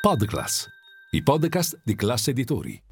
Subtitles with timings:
[0.00, 0.66] Podclass,
[1.10, 2.82] i podcast di classe editori.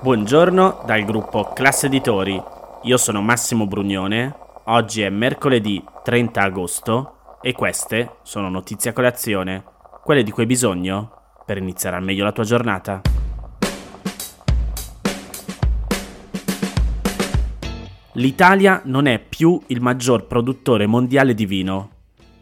[0.00, 2.42] Buongiorno dal gruppo Classe Editori.
[2.84, 4.34] Io sono Massimo Brugnone.
[4.64, 9.62] Oggi è mercoledì 30 agosto e queste sono notizie a colazione,
[10.02, 13.21] quelle di cui hai bisogno per iniziare al meglio la tua giornata.
[18.16, 21.90] L'Italia non è più il maggior produttore mondiale di vino.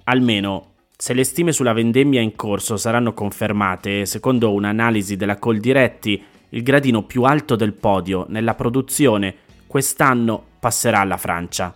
[0.02, 6.65] Almeno, se le stime sulla vendemmia in corso saranno confermate, secondo un'analisi della Coldiretti, il
[6.65, 9.33] gradino più alto del podio nella produzione
[9.69, 11.73] quest'anno passerà alla Francia.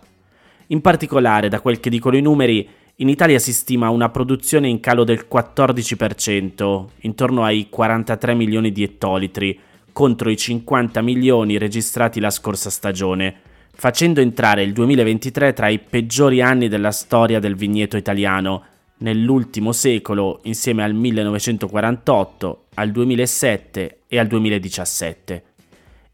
[0.67, 4.81] In particolare, da quel che dicono i numeri, in Italia si stima una produzione in
[4.81, 9.57] calo del 14%, intorno ai 43 milioni di ettolitri,
[9.93, 16.41] contro i 50 milioni registrati la scorsa stagione facendo entrare il 2023 tra i peggiori
[16.41, 18.63] anni della storia del vigneto italiano,
[18.97, 25.43] nell'ultimo secolo insieme al 1948, al 2007 e al 2017.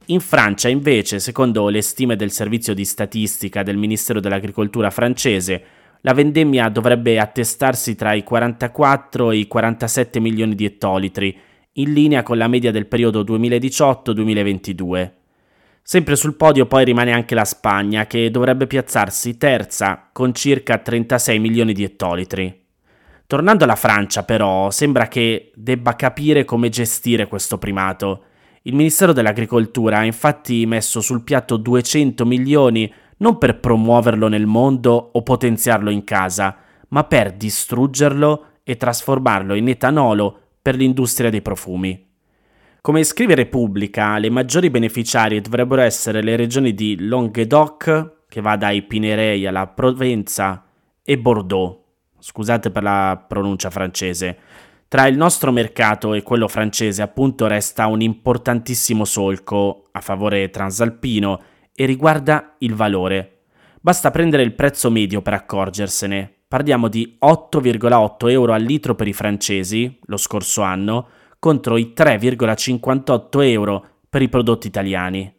[0.07, 5.63] In Francia invece, secondo le stime del servizio di statistica del Ministero dell'Agricoltura francese,
[6.01, 11.37] la vendemmia dovrebbe attestarsi tra i 44 e i 47 milioni di ettolitri,
[11.73, 15.20] in linea con la media del periodo 2018-2022.
[15.83, 21.39] Sempre sul podio poi rimane anche la Spagna, che dovrebbe piazzarsi terza con circa 36
[21.39, 22.59] milioni di ettolitri.
[23.27, 28.25] Tornando alla Francia, però, sembra che debba capire come gestire questo primato.
[28.63, 35.11] Il Ministero dell'Agricoltura ha infatti messo sul piatto 200 milioni non per promuoverlo nel mondo
[35.13, 36.57] o potenziarlo in casa,
[36.89, 42.10] ma per distruggerlo e trasformarlo in etanolo per l'industria dei profumi.
[42.83, 48.81] Come scrive Repubblica, le maggiori beneficiarie dovrebbero essere le regioni di Languedoc, che va dai
[48.81, 50.65] Pinerei alla Provenza,
[51.03, 51.77] e Bordeaux.
[52.17, 54.35] Scusate per la pronuncia francese.
[54.87, 61.39] Tra il nostro mercato e quello francese, appunto, resta un importantissimo solco a favore transalpino
[61.75, 63.43] e riguarda il valore.
[63.79, 66.33] Basta prendere il prezzo medio per accorgersene.
[66.47, 71.07] Parliamo di 8,8 euro al litro per i francesi lo scorso anno,
[71.41, 75.33] contro i 3,58 euro per i prodotti italiani.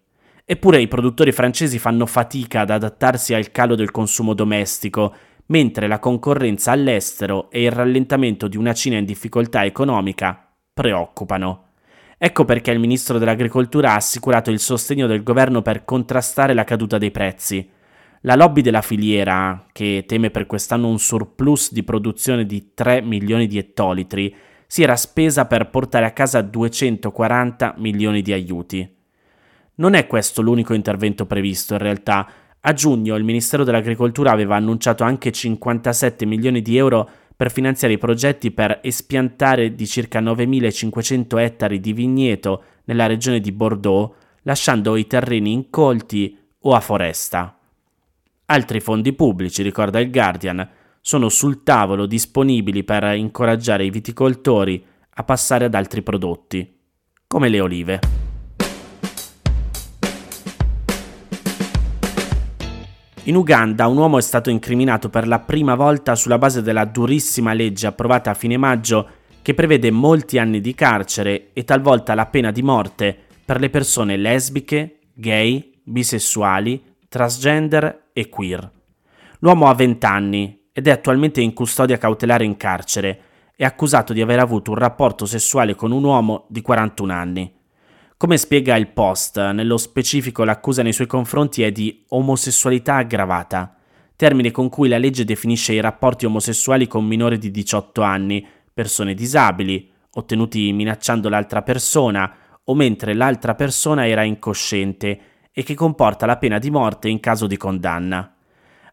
[0.44, 5.14] Eppure i produttori francesi fanno fatica ad adattarsi al calo del consumo domestico,
[5.46, 11.66] mentre la concorrenza all'estero e il rallentamento di una Cina in difficoltà economica preoccupano.
[12.18, 16.98] Ecco perché il ministro dell'Agricoltura ha assicurato il sostegno del governo per contrastare la caduta
[16.98, 17.70] dei prezzi.
[18.22, 23.46] La lobby della filiera, che teme per quest'anno un surplus di produzione di 3 milioni
[23.46, 24.34] di ettolitri,
[24.72, 28.96] si era spesa per portare a casa 240 milioni di aiuti.
[29.74, 32.26] Non è questo l'unico intervento previsto in realtà.
[32.58, 37.06] A giugno il Ministero dell'Agricoltura aveva annunciato anche 57 milioni di euro
[37.36, 43.52] per finanziare i progetti per espiantare di circa 9.500 ettari di vigneto nella regione di
[43.52, 47.58] Bordeaux, lasciando i terreni incolti o a foresta.
[48.46, 50.66] Altri fondi pubblici, ricorda il Guardian,
[51.04, 54.82] sono sul tavolo disponibili per incoraggiare i viticoltori
[55.14, 56.78] a passare ad altri prodotti,
[57.26, 58.00] come le olive.
[63.24, 67.52] In Uganda un uomo è stato incriminato per la prima volta sulla base della durissima
[67.52, 69.08] legge approvata a fine maggio
[69.42, 74.16] che prevede molti anni di carcere e talvolta la pena di morte per le persone
[74.16, 78.70] lesbiche, gay, bisessuali, transgender e queer.
[79.40, 83.20] L'uomo ha 20 anni ed è attualmente in custodia cautelare in carcere.
[83.54, 87.52] È accusato di aver avuto un rapporto sessuale con un uomo di 41 anni.
[88.16, 93.76] Come spiega il Post, nello specifico l'accusa nei suoi confronti è di omosessualità aggravata,
[94.16, 99.14] termine con cui la legge definisce i rapporti omosessuali con minori di 18 anni, persone
[99.14, 102.32] disabili, ottenuti minacciando l'altra persona
[102.64, 105.20] o mentre l'altra persona era incosciente
[105.52, 108.36] e che comporta la pena di morte in caso di condanna.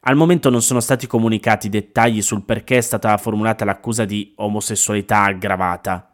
[0.02, 5.24] Al momento non sono stati comunicati dettagli sul perché è stata formulata l'accusa di omosessualità
[5.24, 6.14] aggravata.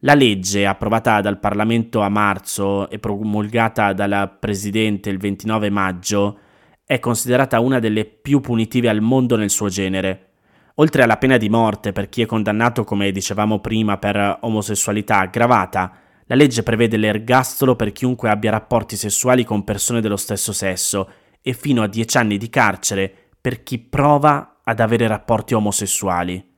[0.00, 6.38] La legge, approvata dal Parlamento a marzo e promulgata dalla Presidente il 29 maggio,
[6.84, 10.30] è considerata una delle più punitive al mondo nel suo genere.
[10.76, 15.92] Oltre alla pena di morte per chi è condannato, come dicevamo prima, per omosessualità aggravata,
[16.24, 21.08] la legge prevede l'ergastolo per chiunque abbia rapporti sessuali con persone dello stesso sesso
[21.42, 26.48] e fino a 10 anni di carcere per chi prova ad avere rapporti omosessuali.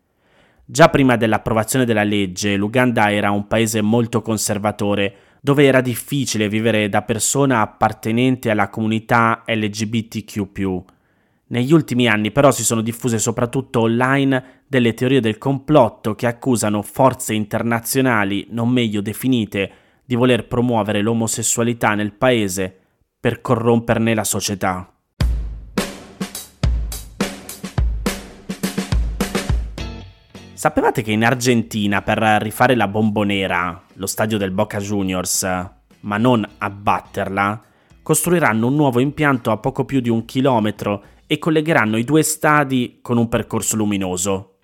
[0.64, 6.88] Già prima dell'approvazione della legge, l'Uganda era un paese molto conservatore, dove era difficile vivere
[6.88, 10.82] da persona appartenente alla comunità LGBTQ.
[11.48, 16.80] Negli ultimi anni però si sono diffuse soprattutto online delle teorie del complotto che accusano
[16.80, 19.70] forze internazionali non meglio definite
[20.04, 22.81] di voler promuovere l'omosessualità nel paese
[23.22, 24.92] per corromperne la società.
[30.54, 35.44] Sapevate che in Argentina per rifare la bombonera, lo stadio del Boca Juniors,
[36.00, 37.62] ma non abbatterla,
[38.02, 42.98] costruiranno un nuovo impianto a poco più di un chilometro e collegheranno i due stadi
[43.00, 44.56] con un percorso luminoso.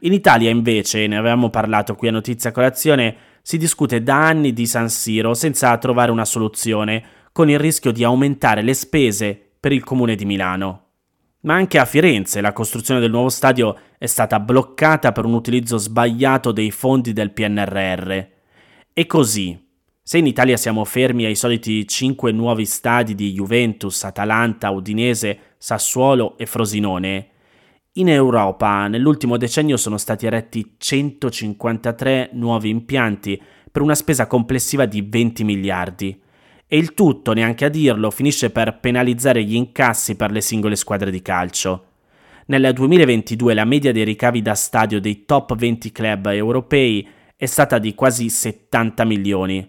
[0.00, 4.66] In Italia invece, ne avevamo parlato qui a Notizia Colazione, si discute da anni di
[4.66, 9.84] San Siro senza trovare una soluzione, con il rischio di aumentare le spese per il
[9.84, 10.86] comune di Milano.
[11.42, 15.78] Ma anche a Firenze la costruzione del nuovo stadio è stata bloccata per un utilizzo
[15.78, 18.26] sbagliato dei fondi del PNRR.
[18.92, 19.68] E così,
[20.02, 26.36] se in Italia siamo fermi ai soliti 5 nuovi stadi di Juventus, Atalanta, Udinese, Sassuolo
[26.36, 27.28] e Frosinone,
[27.94, 33.40] in Europa nell'ultimo decennio sono stati eretti 153 nuovi impianti
[33.70, 36.20] per una spesa complessiva di 20 miliardi
[36.72, 41.10] e il tutto, neanche a dirlo, finisce per penalizzare gli incassi per le singole squadre
[41.10, 41.86] di calcio.
[42.46, 47.80] Nel 2022 la media dei ricavi da stadio dei top 20 club europei è stata
[47.80, 49.68] di quasi 70 milioni.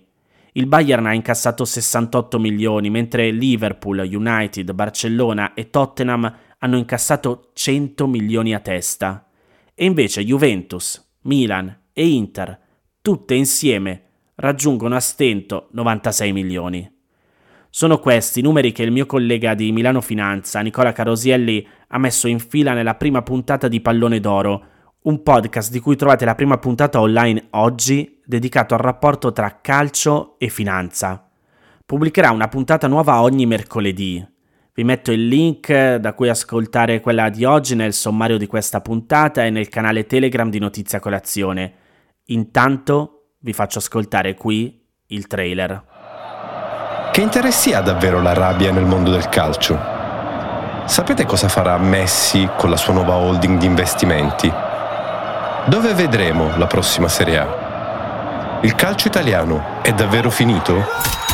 [0.51, 8.05] Il Bayern ha incassato 68 milioni, mentre Liverpool, United, Barcellona e Tottenham hanno incassato 100
[8.05, 9.27] milioni a testa.
[9.73, 12.59] E invece Juventus, Milan e Inter,
[13.01, 14.10] tutte insieme,
[14.41, 16.91] raggiungono a stento 96 milioni.
[17.69, 22.27] Sono questi i numeri che il mio collega di Milano Finanza, Nicola Carosielli, ha messo
[22.27, 24.65] in fila nella prima puntata di Pallone d'Oro,
[25.03, 30.35] un podcast di cui trovate la prima puntata online oggi dedicato al rapporto tra calcio
[30.39, 31.29] e finanza.
[31.85, 34.27] Pubblicherà una puntata nuova ogni mercoledì.
[34.73, 39.45] Vi metto il link da cui ascoltare quella di oggi nel sommario di questa puntata
[39.45, 41.73] e nel canale Telegram di Notizia Colazione.
[42.25, 45.83] Intanto vi faccio ascoltare qui il trailer.
[47.11, 49.77] Che interessi ha davvero la rabbia nel mondo del calcio?
[50.85, 54.51] Sapete cosa farà Messi con la sua nuova holding di investimenti?
[55.65, 58.59] Dove vedremo la prossima Serie A?
[58.61, 61.30] Il calcio italiano è davvero finito?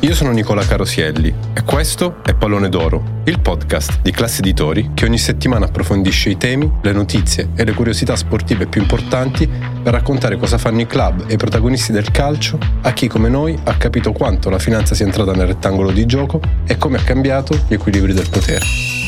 [0.00, 5.04] Io sono Nicola Carosielli e questo è Pallone d'Oro, il podcast di Classe Editori che
[5.04, 10.36] ogni settimana approfondisce i temi, le notizie e le curiosità sportive più importanti per raccontare
[10.36, 14.12] cosa fanno i club e i protagonisti del calcio a chi come noi ha capito
[14.12, 18.12] quanto la finanza sia entrata nel rettangolo di gioco e come ha cambiato gli equilibri
[18.12, 19.07] del potere.